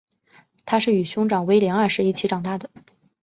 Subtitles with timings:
[0.65, 2.71] 她是与长兄威廉二世一起成长的。